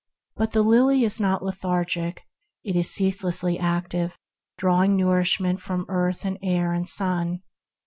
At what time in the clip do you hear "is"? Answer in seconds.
1.03-1.19, 2.75-2.89